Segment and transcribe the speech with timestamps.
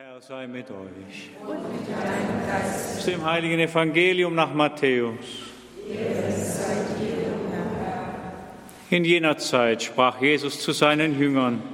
[0.00, 1.30] Herr sei mit euch.
[1.44, 2.98] Und mit deinem Geist.
[2.98, 5.16] Aus dem heiligen Evangelium nach Matthäus.
[8.90, 11.64] In jener Zeit sprach Jesus zu seinen Jüngern,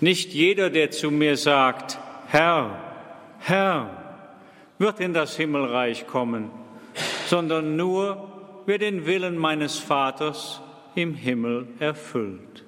[0.00, 2.78] nicht jeder, der zu mir sagt, Herr,
[3.38, 3.88] Herr,
[4.76, 6.50] wird in das Himmelreich kommen,
[7.26, 10.60] sondern nur, wer den Willen meines Vaters
[10.94, 12.64] im Himmel erfüllt.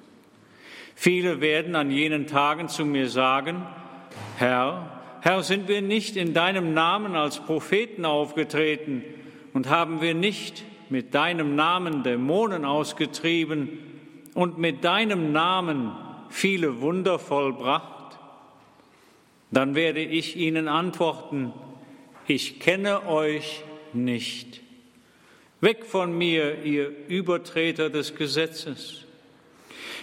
[0.95, 3.67] Viele werden an jenen Tagen zu mir sagen,
[4.43, 4.89] Herr,
[5.21, 9.01] Herr, sind wir nicht in deinem Namen als Propheten aufgetreten
[9.53, 13.79] und haben wir nicht mit deinem Namen Dämonen ausgetrieben
[14.33, 15.93] und mit deinem Namen
[16.27, 18.19] viele Wunder vollbracht?
[19.49, 21.53] Dann werde ich ihnen antworten,
[22.27, 23.63] ich kenne euch
[23.93, 24.59] nicht.
[25.61, 29.05] Weg von mir, ihr Übertreter des Gesetzes.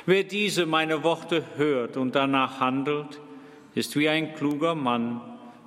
[0.07, 3.21] Wer diese meine Worte hört und danach handelt,
[3.75, 5.21] ist wie ein kluger Mann,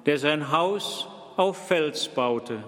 [0.06, 1.08] der sein Haus
[1.38, 2.64] auf Fels baute.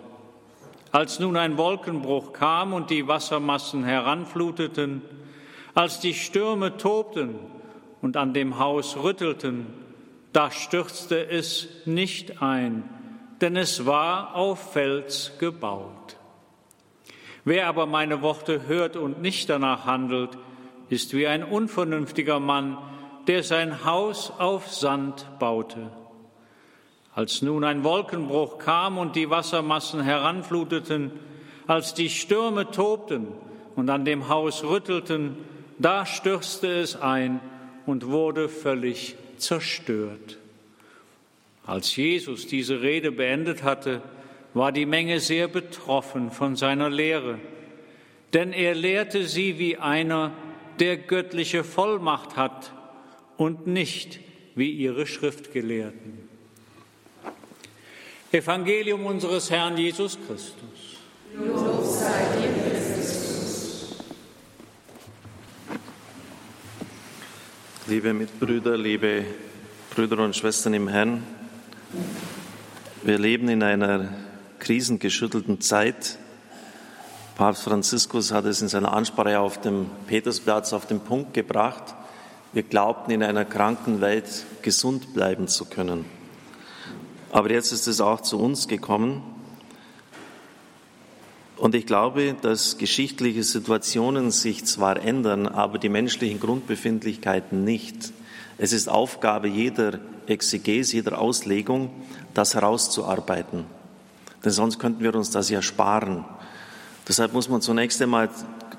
[0.92, 5.02] Als nun ein Wolkenbruch kam und die Wassermassen heranfluteten,
[5.74, 7.36] als die Stürme tobten
[8.02, 9.68] und an dem Haus rüttelten,
[10.32, 12.84] da stürzte es nicht ein,
[13.42, 16.18] denn es war auf Fels gebaut.
[17.44, 20.38] Wer aber meine Worte hört und nicht danach handelt,
[20.90, 22.78] ist wie ein unvernünftiger Mann,
[23.28, 25.92] der sein Haus auf Sand baute.
[27.14, 31.12] Als nun ein Wolkenbruch kam und die Wassermassen heranfluteten,
[31.66, 33.28] als die Stürme tobten
[33.76, 35.38] und an dem Haus rüttelten,
[35.80, 37.40] da stürzte es ein
[37.86, 40.38] und wurde völlig zerstört.
[41.66, 44.02] Als Jesus diese Rede beendet hatte,
[44.54, 47.40] war die Menge sehr betroffen von seiner Lehre,
[48.34, 50.32] denn er lehrte sie wie einer,
[50.80, 52.74] der göttliche Vollmacht hat
[53.38, 54.20] und nicht
[54.56, 56.30] wie ihre Schriftgelehrten.
[58.32, 60.98] Evangelium unseres Herrn Jesus Christus.
[61.36, 63.96] Lob sei dir, Christus.
[67.88, 69.26] Liebe Mitbrüder, liebe
[69.94, 71.24] Brüder und Schwestern im Herrn,
[73.04, 74.10] wir leben in einer
[74.60, 76.18] krisengeschüttelten Zeit.
[77.36, 81.96] Papst Franziskus hat es in seiner Ansprache auf dem Petersplatz auf den Punkt gebracht.
[82.56, 86.06] Wir glaubten, in einer kranken Welt gesund bleiben zu können.
[87.34, 89.22] Aber jetzt ist es auch zu uns gekommen.
[91.58, 98.14] Und ich glaube, dass geschichtliche Situationen sich zwar ändern, aber die menschlichen Grundbefindlichkeiten nicht.
[98.58, 101.90] Es ist Aufgabe jeder Exegese, jeder Auslegung,
[102.34, 103.66] das herauszuarbeiten.
[104.46, 106.24] Denn sonst könnten wir uns das ja sparen.
[107.06, 108.30] Deshalb muss man zunächst einmal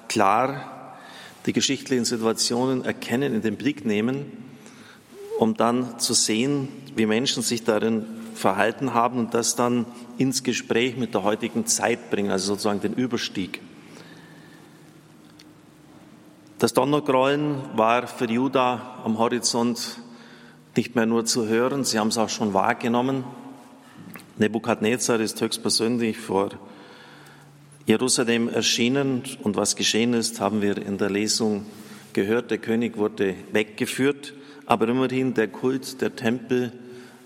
[0.08, 0.75] klar
[1.46, 4.32] die geschichtlichen Situationen erkennen, in den Blick nehmen,
[5.38, 9.86] um dann zu sehen, wie Menschen sich darin verhalten haben und das dann
[10.18, 13.60] ins Gespräch mit der heutigen Zeit bringen, also sozusagen den Überstieg.
[16.58, 20.00] Das Donnergrollen war für Juda am Horizont
[20.74, 23.24] nicht mehr nur zu hören, sie haben es auch schon wahrgenommen.
[24.38, 26.50] Nebukadnezar ist höchstpersönlich vor
[27.86, 31.66] Jerusalem erschienen und was geschehen ist, haben wir in der Lesung
[32.14, 32.50] gehört.
[32.50, 34.34] Der König wurde weggeführt,
[34.66, 36.72] aber immerhin der Kult, der Tempel,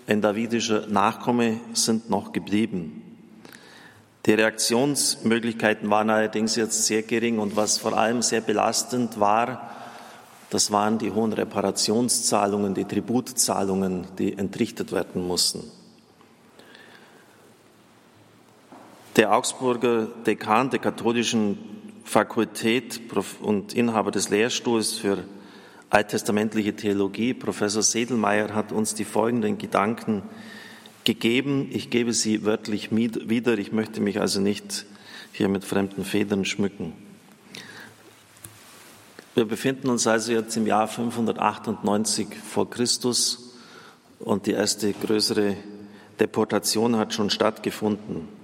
[0.06, 3.00] ein davidischer Nachkomme sind noch geblieben.
[4.26, 9.70] Die Reaktionsmöglichkeiten waren allerdings jetzt sehr gering und was vor allem sehr belastend war,
[10.50, 15.80] das waren die hohen Reparationszahlungen, die Tributzahlungen, die entrichtet werden mussten.
[19.20, 21.58] Der Augsburger Dekan der katholischen
[22.04, 23.03] Fakultät
[23.42, 25.19] und Inhaber des Lehrstuhls für
[25.91, 30.22] alttestamentliche Theologie, Professor Sedelmeier, hat uns die folgenden Gedanken
[31.04, 31.69] gegeben.
[31.70, 33.58] Ich gebe sie wörtlich wieder.
[33.58, 34.86] Ich möchte mich also nicht
[35.32, 36.94] hier mit fremden Federn schmücken.
[39.34, 43.54] Wir befinden uns also jetzt im Jahr 598 vor Christus
[44.19, 45.56] und die erste größere
[46.19, 48.39] Deportation hat schon stattgefunden.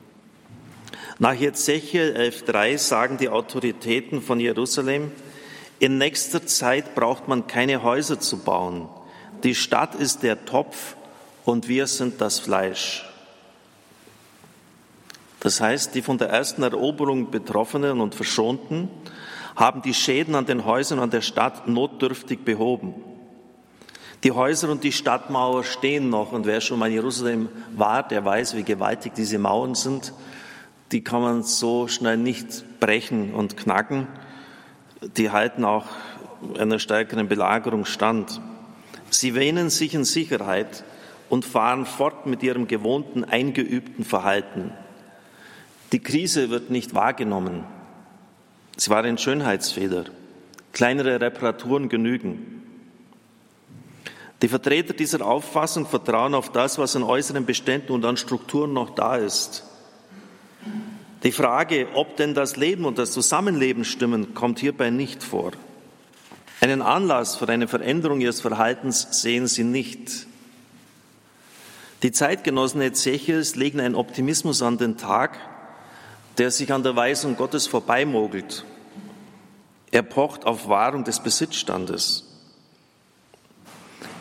[1.18, 5.12] Nach Ezechiel 11.3 sagen die Autoritäten von Jerusalem,
[5.78, 8.86] in nächster Zeit braucht man keine Häuser zu bauen.
[9.42, 10.94] Die Stadt ist der Topf
[11.46, 13.08] und wir sind das Fleisch.
[15.40, 18.90] Das heißt, die von der ersten Eroberung Betroffenen und Verschonten
[19.54, 22.94] haben die Schäden an den Häusern und der Stadt notdürftig behoben.
[24.22, 28.22] Die Häuser und die Stadtmauer stehen noch und wer schon mal in Jerusalem war, der
[28.22, 30.12] weiß, wie gewaltig diese Mauern sind
[30.92, 34.06] die kann man so schnell nicht brechen und knacken.
[35.16, 35.86] Die halten auch
[36.58, 38.40] einer stärkeren Belagerung stand.
[39.10, 40.84] Sie wähnen sich in Sicherheit
[41.28, 44.72] und fahren fort mit ihrem gewohnten, eingeübten Verhalten.
[45.92, 47.64] Die Krise wird nicht wahrgenommen.
[48.76, 50.04] Sie war ein Schönheitsfehler.
[50.72, 52.62] Kleinere Reparaturen genügen.
[54.42, 58.90] Die Vertreter dieser Auffassung vertrauen auf das, was an äußeren Beständen und an Strukturen noch
[58.90, 59.64] da ist.
[61.22, 65.52] Die Frage, ob denn das Leben und das Zusammenleben stimmen, kommt hierbei nicht vor.
[66.60, 70.26] Einen Anlass für eine Veränderung ihres Verhaltens sehen sie nicht.
[72.02, 75.38] Die Zeitgenossen Ezechiels legen einen Optimismus an den Tag,
[76.38, 78.64] der sich an der Weisung Gottes vorbeimogelt.
[79.90, 82.24] Er pocht auf Wahrung des Besitzstandes.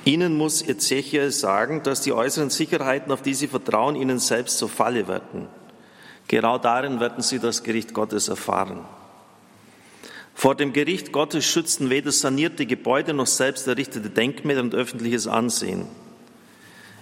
[0.05, 4.69] Ihnen muss Ezechiel sagen, dass die äußeren Sicherheiten, auf die sie vertrauen, ihnen selbst zur
[4.69, 5.47] Falle werden.
[6.27, 8.81] Genau darin werden sie das Gericht Gottes erfahren.
[10.33, 15.85] Vor dem Gericht Gottes schützen weder sanierte Gebäude noch selbst errichtete Denkmäler und öffentliches Ansehen.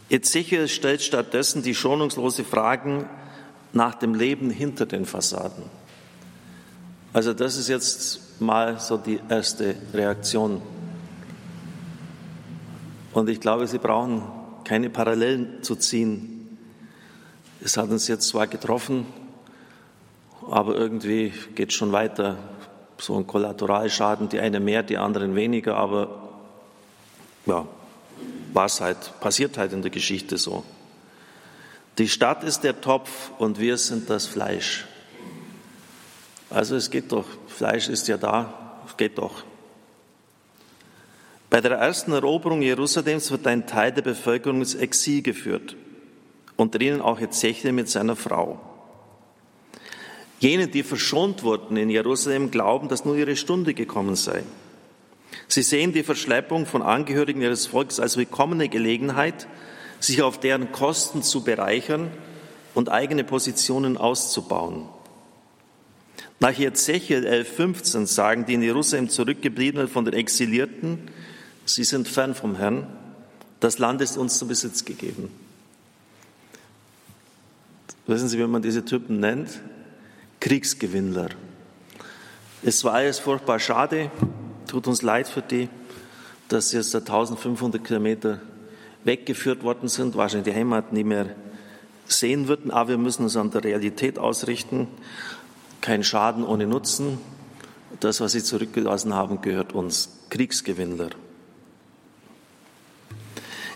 [0.10, 3.10] Ezechiel stellt stattdessen die schonungslose Fragen
[3.72, 5.64] nach dem Leben hinter den Fassaden.
[7.12, 10.62] Also das ist jetzt mal so die erste Reaktion.
[13.14, 14.24] Und ich glaube, Sie brauchen
[14.64, 16.33] keine Parallelen zu ziehen.
[17.64, 19.06] Es hat uns jetzt zwar getroffen,
[20.52, 22.38] aber irgendwie geht es schon weiter.
[22.98, 26.30] So ein Kollateralschaden, die eine mehr, die anderen weniger, aber
[27.46, 27.66] ja,
[28.52, 30.66] war es halt, passiert halt in der Geschichte so.
[31.98, 34.86] Die Stadt ist der Topf und wir sind das Fleisch.
[36.50, 39.44] Also es geht doch, Fleisch ist ja da, es geht doch.
[41.50, 45.78] Bei der ersten Eroberung Jerusalems wird ein Teil der Bevölkerung ins Exil geführt,
[46.58, 48.60] unter ihnen auch Ezechiel mit seiner Frau.
[50.40, 54.44] Jene, die verschont wurden in Jerusalem, glauben, dass nur ihre Stunde gekommen sei.
[55.48, 59.48] Sie sehen die Verschleppung von Angehörigen ihres Volkes als willkommene Gelegenheit,
[60.00, 62.12] sich auf deren Kosten zu bereichern
[62.74, 64.90] und eigene Positionen auszubauen.
[66.40, 71.10] Nach Ezechiel 11,15 sagen die in Jerusalem zurückgebliebenen von den Exilierten,
[71.66, 72.88] sie sind fern vom Herrn,
[73.62, 75.32] das Land ist uns zu Besitz gegeben.
[78.06, 79.62] Wissen Sie, wie man diese Typen nennt?
[80.42, 81.30] Kriegsgewinnler.
[82.62, 84.12] Es war alles furchtbar schade,
[84.68, 85.70] tut uns leid für die,
[86.50, 88.42] dass sie jetzt 1500 Kilometer
[89.06, 91.36] weggeführt worden sind, wahrscheinlich die Heimat nie mehr
[92.06, 94.88] sehen würden, aber wir müssen uns an der Realität ausrichten.
[95.80, 97.20] Kein Schaden ohne Nutzen.
[98.00, 100.10] Das, was sie zurückgelassen haben, gehört uns.
[100.30, 101.10] Kriegsgewinnler.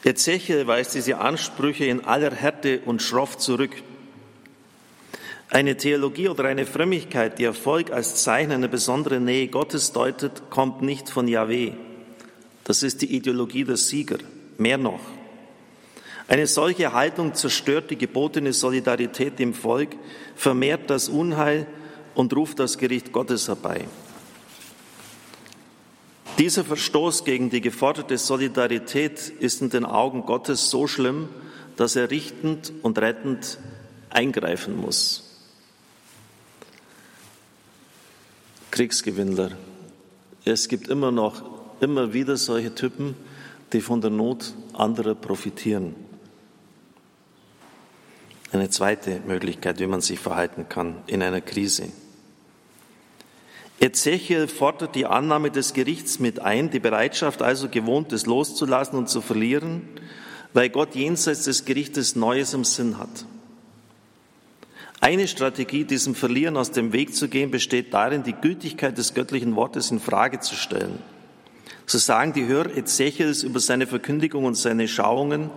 [0.03, 3.71] Ezechiel weist diese Ansprüche in aller Härte und schroff zurück.
[5.49, 10.81] Eine Theologie oder eine Frömmigkeit, die Erfolg als Zeichen einer besonderen Nähe Gottes deutet, kommt
[10.81, 11.71] nicht von Yahweh.
[12.65, 14.17] Das ist die Ideologie der Sieger.
[14.57, 14.99] Mehr noch.
[16.27, 19.95] Eine solche Haltung zerstört die gebotene Solidarität im Volk,
[20.35, 21.65] vermehrt das Unheil
[22.13, 23.85] und ruft das Gericht Gottes herbei.
[26.37, 31.29] Dieser Verstoß gegen die geforderte Solidarität ist in den Augen Gottes so schlimm,
[31.77, 33.57] dass er richtend und rettend
[34.09, 35.26] eingreifen muss.
[38.77, 39.53] Kriegsgewinnler.
[40.45, 41.41] Es gibt immer noch,
[41.79, 43.15] immer wieder solche Typen,
[43.73, 45.95] die von der Not anderer profitieren.
[48.51, 51.85] Eine zweite Möglichkeit, wie man sich verhalten kann in einer Krise.
[53.79, 59.21] Ezechiel fordert die Annahme des Gerichts mit ein, die Bereitschaft also gewohntes loszulassen und zu
[59.21, 59.89] verlieren,
[60.53, 63.25] weil Gott jenseits des Gerichtes Neues im Sinn hat.
[64.99, 69.55] Eine Strategie, diesem Verlieren aus dem Weg zu gehen, besteht darin, die Gültigkeit des göttlichen
[69.55, 70.99] Wortes in Frage zu stellen.
[71.85, 75.51] So sagen die Hörer Ezechiels über seine Verkündigung und seine Schauungen,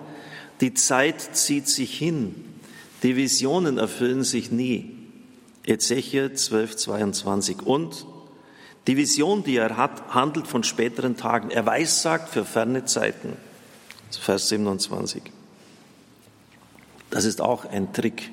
[0.60, 2.34] die Zeit zieht sich hin,
[3.02, 4.96] die Visionen erfüllen sich nie.
[5.64, 7.62] Ezechiel 12, 22.
[7.62, 8.06] Und
[8.86, 11.50] die Vision, die er hat, handelt von späteren Tagen.
[11.50, 13.36] Er weissagt für ferne Zeiten.
[14.10, 15.22] Vers 27.
[17.10, 18.30] Das ist auch ein Trick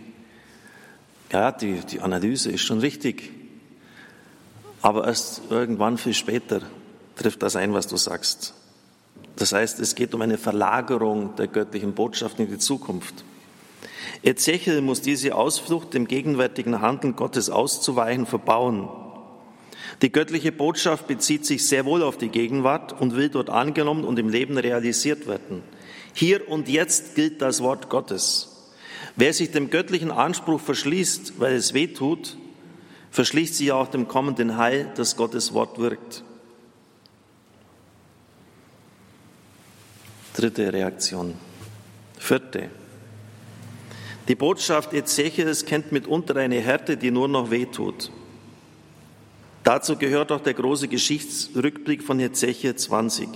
[1.31, 3.31] ja, die, die Analyse ist schon richtig.
[4.81, 6.61] Aber erst irgendwann viel später
[7.15, 8.53] trifft das ein, was du sagst.
[9.35, 13.23] Das heißt, es geht um eine Verlagerung der göttlichen Botschaft in die Zukunft.
[14.23, 18.89] Ezechiel muss diese Ausflucht, dem gegenwärtigen Handeln Gottes auszuweichen, verbauen.
[20.01, 24.19] Die göttliche Botschaft bezieht sich sehr wohl auf die Gegenwart und will dort angenommen und
[24.19, 25.63] im Leben realisiert werden.
[26.13, 28.56] Hier und jetzt gilt das Wort Gottes.
[29.17, 32.37] Wer sich dem göttlichen Anspruch verschließt, weil es weh tut,
[33.09, 36.23] verschließt sich auch dem kommenden Heil, das Gottes Wort wirkt.
[40.35, 41.33] Dritte Reaktion.
[42.19, 42.69] Vierte.
[44.27, 48.11] Die Botschaft Ezechiels kennt mitunter eine Härte, die nur noch wehtut.
[49.63, 53.29] Dazu gehört auch der große Geschichtsrückblick von Ezechiel 20.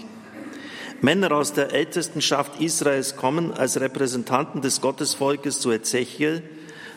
[1.02, 6.44] Männer aus der Ältestenschaft Israels kommen als Repräsentanten des Gottesvolkes zu Ezechiel,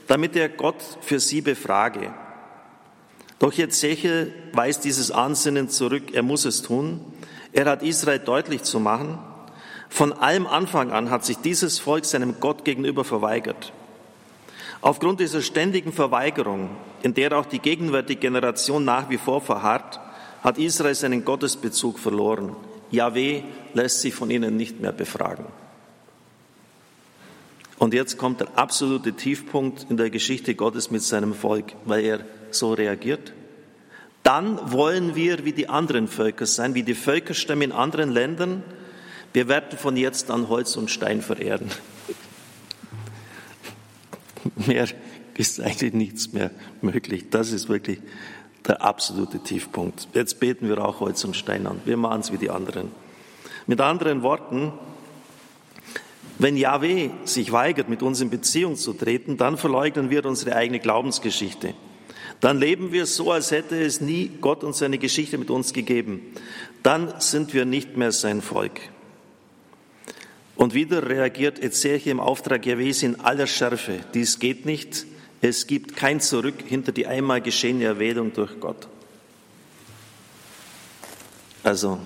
[0.06, 2.12] damit er Gott für sie befrage.
[3.38, 7.00] Doch Ezechiel weist dieses Ansinnen zurück, er muss es tun.
[7.52, 9.18] Er hat Israel deutlich zu machen,
[9.88, 13.72] von allem Anfang an hat sich dieses Volk seinem Gott gegenüber verweigert.
[14.80, 16.68] Aufgrund dieser ständigen Verweigerung,
[17.02, 20.00] in der auch die gegenwärtige Generation nach wie vor verharrt,
[20.42, 22.56] hat Israel seinen Gottesbezug verloren.
[22.90, 25.46] Yahweh lässt sich von ihnen nicht mehr befragen.
[27.78, 32.20] Und jetzt kommt der absolute Tiefpunkt in der Geschichte Gottes mit seinem Volk, weil er
[32.50, 33.32] so reagiert.
[34.22, 38.62] Dann wollen wir wie die anderen Völker sein, wie die Völkerstämme in anderen Ländern,
[39.34, 41.68] wir werden von jetzt an Holz und Stein verehren.
[44.66, 44.86] Mehr
[45.36, 47.30] ist eigentlich nichts mehr möglich.
[47.30, 47.98] Das ist wirklich
[48.66, 50.08] der absolute Tiefpunkt.
[50.14, 51.80] Jetzt beten wir auch Holz und Stein an.
[51.84, 52.90] Wir machen es wie die anderen.
[53.66, 54.72] Mit anderen Worten,
[56.38, 60.80] wenn Yahweh sich weigert, mit uns in Beziehung zu treten, dann verleugnen wir unsere eigene
[60.80, 61.74] Glaubensgeschichte.
[62.40, 66.20] Dann leben wir so, als hätte es nie Gott und seine Geschichte mit uns gegeben.
[66.82, 68.80] Dann sind wir nicht mehr sein Volk.
[70.56, 74.00] Und wieder reagiert Ezechiel im Auftrag Jahwes in aller Schärfe.
[74.12, 75.06] Dies geht nicht.
[75.46, 78.88] Es gibt kein Zurück hinter die einmal geschehene Erwählung durch Gott.
[81.62, 81.98] Also,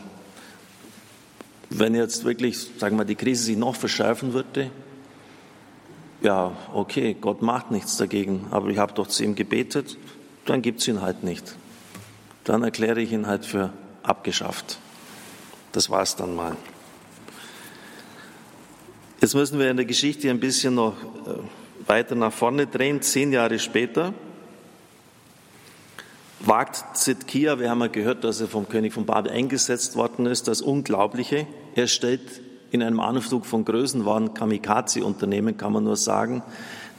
[1.70, 4.72] wenn jetzt wirklich, sagen wir, die Krise sich noch verschärfen würde,
[6.20, 9.96] ja, okay, Gott macht nichts dagegen, aber ich habe doch zu ihm gebetet,
[10.44, 11.54] dann gibt es ihn halt nicht.
[12.42, 14.80] Dann erkläre ich ihn halt für abgeschafft.
[15.70, 16.56] Das war es dann mal.
[19.20, 23.02] Jetzt müssen wir in der Geschichte ein bisschen noch äh, weiter nach vorne drehen.
[23.02, 24.12] Zehn Jahre später
[26.40, 30.48] wagt Zitkia, wir haben ja gehört, dass er vom König von Babel eingesetzt worden ist,
[30.48, 31.46] das Unglaubliche.
[31.74, 36.42] Er stellt in einem Anflug von Größenwahn Kamikaze-Unternehmen, kann man nur sagen,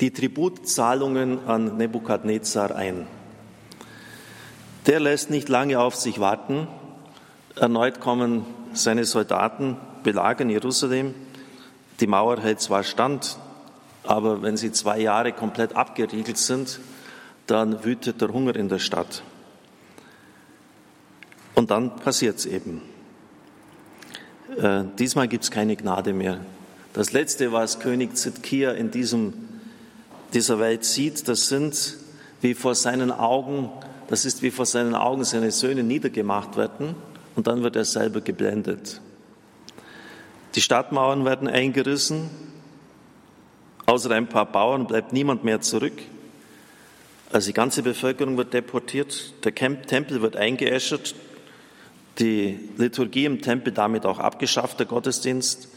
[0.02, 3.08] die Tributzahlungen an Nebukadnezar ein.
[4.88, 6.68] Der lässt nicht lange auf sich warten.
[7.56, 11.14] Erneut kommen seine Soldaten, belagern Jerusalem.
[12.00, 13.38] Die Mauer hält zwar stand,
[14.10, 16.80] aber wenn sie zwei Jahre komplett abgeriegelt sind,
[17.46, 19.22] dann wütet der Hunger in der Stadt.
[21.54, 22.82] Und dann passiert es eben.
[24.58, 26.40] Äh, diesmal gibt es keine Gnade mehr.
[26.94, 29.34] Das Letzte, was König Zitkia in diesem,
[30.34, 31.98] dieser Welt sieht, das sind
[32.42, 33.70] wie vor seinen Augen,
[34.08, 36.96] das ist wie vor seinen Augen seine Söhne niedergemacht werden
[37.36, 39.02] und dann wird er selber geblendet.
[40.56, 42.49] Die Stadtmauern werden eingerissen.
[43.90, 46.00] Außer ein paar Bauern bleibt niemand mehr zurück.
[47.32, 49.34] Also die ganze Bevölkerung wird deportiert.
[49.44, 51.16] Der Tempel wird eingeäschert.
[52.20, 55.70] Die Liturgie im Tempel damit auch abgeschafft, der Gottesdienst.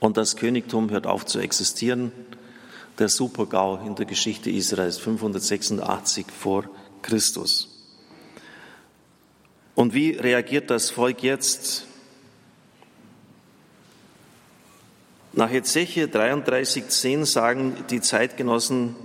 [0.00, 2.10] Und das Königtum hört auf zu existieren.
[2.98, 6.64] Der Supergau in der Geschichte Israels 586 vor
[7.02, 7.68] Christus.
[9.76, 11.86] Und wie reagiert das Volk jetzt?
[15.32, 18.96] Nach Ezechiel 33,10 sagen die Zeitgenossen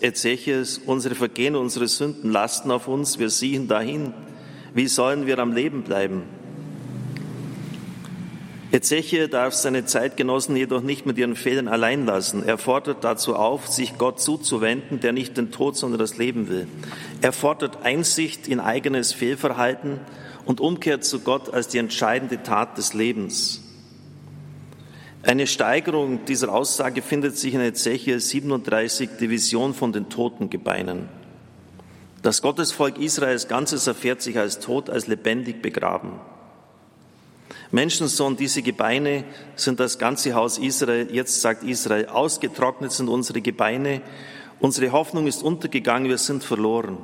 [0.00, 4.14] Ezechiels, unsere Vergehen, unsere Sünden lasten auf uns, wir sehen dahin.
[4.72, 6.22] Wie sollen wir am Leben bleiben?
[8.72, 12.42] Ezechiel darf seine Zeitgenossen jedoch nicht mit ihren Fehlern allein lassen.
[12.42, 16.66] Er fordert dazu auf, sich Gott zuzuwenden, der nicht den Tod, sondern das Leben will.
[17.20, 20.00] Er fordert Einsicht in eigenes Fehlverhalten
[20.46, 23.65] und Umkehr zu Gott als die entscheidende Tat des Lebens.
[25.26, 31.08] Eine Steigerung dieser Aussage findet sich in Ezechiel 37, die Vision von den Totengebeinen.
[32.22, 36.12] Das Gottesvolk Israels Ganzes erfährt sich als tot, als lebendig begraben.
[37.72, 39.24] Menschensohn, diese Gebeine
[39.56, 41.08] sind das ganze Haus Israel.
[41.12, 44.02] Jetzt sagt Israel, ausgetrocknet sind unsere Gebeine.
[44.60, 46.98] Unsere Hoffnung ist untergegangen, wir sind verloren.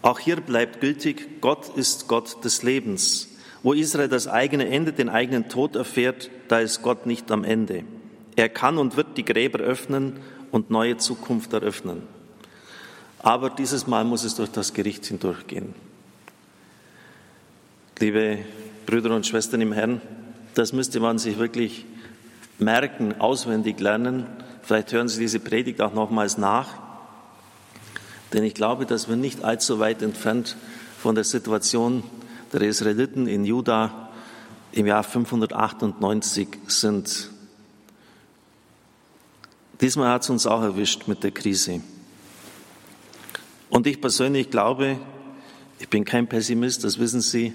[0.00, 3.35] Auch hier bleibt gültig, Gott ist Gott des Lebens.
[3.66, 7.82] Wo Israel das eigene Ende, den eigenen Tod erfährt, da ist Gott nicht am Ende.
[8.36, 10.20] Er kann und wird die Gräber öffnen
[10.52, 12.02] und neue Zukunft eröffnen.
[13.18, 15.74] Aber dieses Mal muss es durch das Gericht hindurchgehen.
[17.98, 18.38] Liebe
[18.86, 20.00] Brüder und Schwestern im Herrn,
[20.54, 21.86] das müsste man sich wirklich
[22.60, 24.28] merken, auswendig lernen.
[24.62, 26.68] Vielleicht hören Sie diese Predigt auch nochmals nach.
[28.32, 30.56] Denn ich glaube, dass wir nicht allzu weit entfernt
[31.00, 32.04] von der Situation
[32.52, 34.10] der Israeliten in Juda
[34.72, 37.30] im Jahr 598 sind.
[39.80, 41.80] Diesmal hat es uns auch erwischt mit der Krise.
[43.68, 44.98] Und ich persönlich glaube,
[45.78, 47.52] ich bin kein Pessimist, das wissen Sie,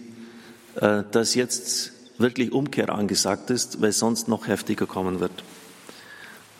[0.75, 5.43] äh, dass jetzt wirklich Umkehr angesagt ist, weil sonst noch heftiger kommen wird.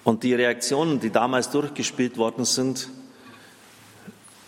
[0.03, 2.89] Und die Reaktionen, die damals durchgespielt worden sind,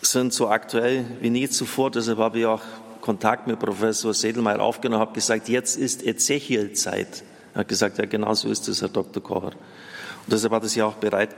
[0.02, 1.92] sind so aktuell wie nie zuvor.
[1.92, 2.62] Deshalb habe ich auch
[3.04, 7.26] Kontakt mit Professor Sedelmeier aufgenommen, habe gesagt, jetzt ist Ezechiel-Zeit.
[7.54, 9.22] Er hat gesagt, ja genau so ist es, Herr Dr.
[9.22, 9.48] Kocher.
[9.48, 11.36] Und deshalb hat er sich auch bereit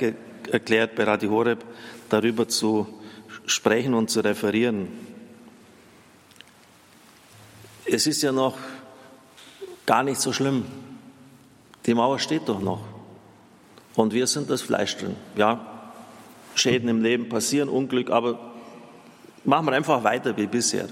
[0.51, 1.65] erklärt, bei Radio Horeb
[2.07, 2.85] darüber zu
[3.47, 4.89] sprechen und zu referieren.
[7.85, 8.59] Es ist ja noch
[9.87, 10.65] gar nicht so schlimm.
[11.87, 12.81] Die Mauer steht doch noch.
[13.95, 15.15] Und wir sind das Fleisch drin.
[15.35, 15.65] Ja,
[16.53, 18.51] Schäden im Leben passieren, Unglück, aber
[19.43, 20.87] machen wir einfach weiter wie bisher.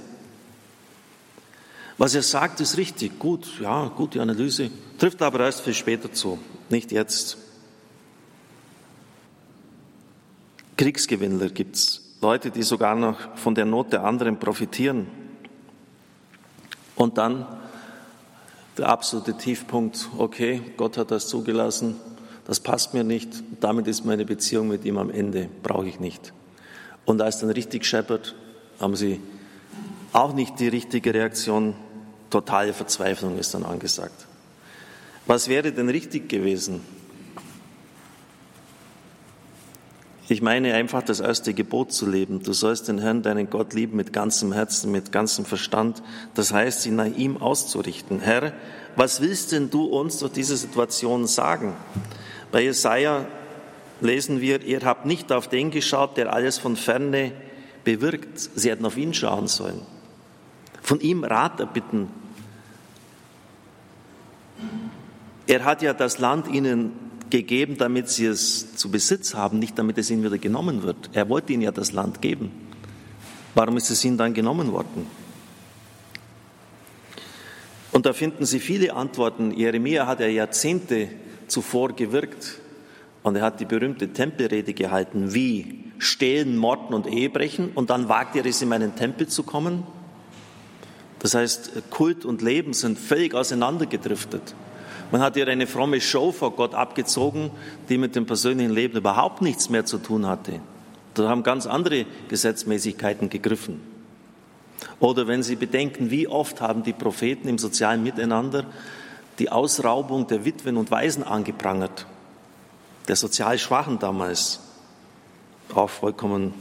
[1.97, 6.39] Was er sagt, ist richtig, gut, ja, gute Analyse, trifft aber erst viel später zu,
[6.69, 7.37] nicht jetzt.
[10.75, 15.07] Kriegsgewinnler gibt es, Leute, die sogar noch von der Not der anderen profitieren.
[16.95, 17.45] Und dann
[18.77, 21.95] der absolute Tiefpunkt, okay, Gott hat das zugelassen,
[22.45, 23.29] das passt mir nicht,
[23.61, 26.33] damit ist meine Beziehung mit ihm am Ende, brauche ich nicht.
[27.05, 28.35] Und als dann richtig scheppert,
[28.79, 29.21] haben sie
[30.13, 31.75] auch nicht die richtige Reaktion,
[32.29, 34.27] totale Verzweiflung ist dann angesagt.
[35.25, 36.81] Was wäre denn richtig gewesen?
[40.29, 42.41] Ich meine einfach das erste Gebot zu leben.
[42.41, 46.01] Du sollst den Herrn, deinen Gott lieben mit ganzem Herzen, mit ganzem Verstand.
[46.33, 48.19] Das heißt, sie nach ihm auszurichten.
[48.21, 48.53] Herr,
[48.95, 51.73] was willst denn du uns durch diese Situation sagen?
[52.51, 53.25] Bei Jesaja
[53.99, 57.33] lesen wir, ihr habt nicht auf den geschaut, der alles von ferne
[57.83, 58.39] bewirkt.
[58.55, 59.81] Sie hätten auf ihn schauen sollen.
[60.83, 62.09] Von ihm Rat erbitten.
[65.47, 66.91] Er hat ja das Land ihnen
[67.29, 71.09] gegeben, damit sie es zu Besitz haben, nicht damit es ihnen wieder genommen wird.
[71.13, 72.51] Er wollte ihnen ja das Land geben.
[73.55, 75.07] Warum ist es ihnen dann genommen worden?
[77.91, 79.51] Und da finden Sie viele Antworten.
[79.51, 81.09] Jeremia hat ja Jahrzehnte
[81.47, 82.59] zuvor gewirkt.
[83.21, 87.71] Und er hat die berühmte Tempelrede gehalten, wie stehlen, morden und Ehebrechen.
[87.73, 89.83] Und dann wagt er es, in meinen Tempel zu kommen.
[91.23, 94.53] Das heißt, Kult und Leben sind völlig auseinandergedriftet.
[95.09, 97.49] Man hat ihr eine fromme Show vor Gott abgezogen,
[97.87, 100.59] die mit dem persönlichen Leben überhaupt nichts mehr zu tun hatte.
[101.13, 103.79] Da haben ganz andere Gesetzmäßigkeiten gegriffen.
[104.99, 108.65] Oder wenn Sie bedenken, wie oft haben die Propheten im sozialen Miteinander
[109.39, 112.05] die Ausraubung der Witwen und Waisen angeprangert,
[113.07, 114.59] der sozial Schwachen damals,
[115.73, 116.53] auch vollkommen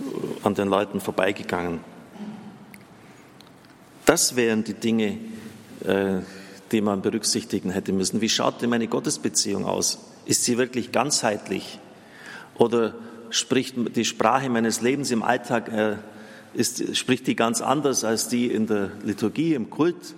[0.00, 1.80] äh, an den Leuten vorbeigegangen.
[4.10, 5.18] Das wären die Dinge,
[5.84, 6.18] äh,
[6.72, 8.20] die man berücksichtigen hätte müssen.
[8.20, 10.00] Wie schaut denn meine Gottesbeziehung aus?
[10.26, 11.78] Ist sie wirklich ganzheitlich?
[12.58, 12.96] Oder
[13.30, 15.94] spricht die Sprache meines Lebens im Alltag, äh,
[16.54, 20.16] ist, spricht die ganz anders als die in der Liturgie, im Kult?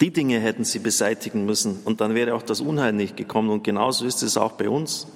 [0.00, 3.50] Die Dinge hätten sie beseitigen müssen und dann wäre auch das Unheil nicht gekommen.
[3.50, 5.08] Und genauso ist es auch bei uns.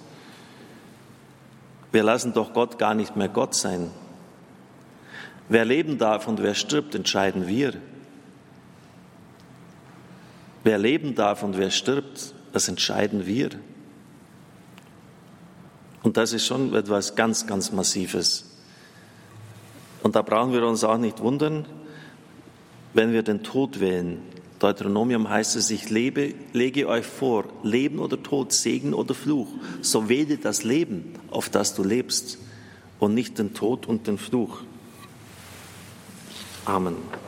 [1.92, 3.92] Wir lassen doch Gott gar nicht mehr Gott sein.
[5.48, 7.74] Wer leben darf und wer stirbt, entscheiden wir.
[10.64, 13.50] Wer leben darf und wer stirbt, das entscheiden wir.
[16.02, 18.44] Und das ist schon etwas ganz, ganz Massives.
[20.02, 21.66] Und da brauchen wir uns auch nicht wundern,
[22.94, 24.20] wenn wir den Tod wählen.
[24.58, 29.48] Deuteronomium heißt es, ich lebe, lege euch vor, Leben oder Tod, Segen oder Fluch.
[29.80, 32.38] So wähle das Leben, auf das du lebst,
[32.98, 34.62] und nicht den Tod und den Fluch.
[36.68, 37.27] Amen.